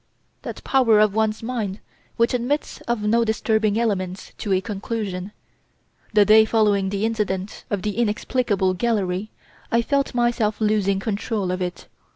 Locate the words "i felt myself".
9.71-10.59